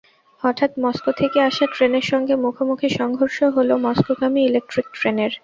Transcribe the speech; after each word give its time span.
হঠাৎ 0.41 0.71
মস্কো 0.79 1.11
থেকে 1.11 1.37
আসা 1.41 1.65
ট্রেনের 1.73 2.05
সঙ্গে 2.11 2.33
মুখোমুখি 2.35 2.89
সংঘর্ষ 2.99 3.37
হলো 3.55 3.73
মস্কোগামী 3.77 4.41
ইলেকট্রিক 4.45 4.87
ট্রেনের। 4.93 5.31